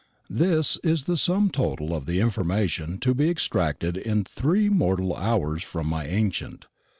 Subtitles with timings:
[0.31, 5.61] This is the sum total of the information to be extracted in three mortal hours
[5.61, 6.65] from my ancient.